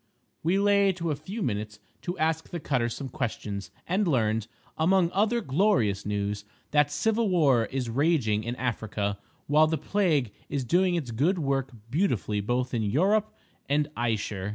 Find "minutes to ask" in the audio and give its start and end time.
1.43-2.49